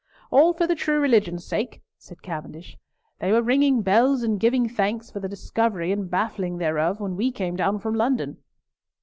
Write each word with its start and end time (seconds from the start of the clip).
"All 0.31 0.53
for 0.53 0.65
the 0.65 0.73
true 0.73 0.99
religion's 0.99 1.45
sake," 1.45 1.83
said 1.99 2.23
Cavendish. 2.23 2.75
"They 3.19 3.31
were 3.31 3.43
ringing 3.43 3.83
bells 3.83 4.23
and 4.23 4.39
giving 4.39 4.67
thanks, 4.67 5.11
for 5.11 5.19
the 5.19 5.29
discovery 5.29 5.91
and 5.91 6.09
baffling 6.09 6.57
thereof, 6.57 6.99
when 6.99 7.15
we 7.15 7.31
came 7.31 7.55
down 7.55 7.77
from 7.77 7.93
London." 7.93 8.37